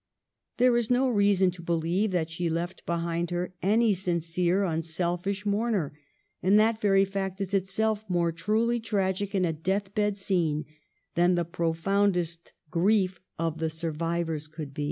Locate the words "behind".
2.87-3.29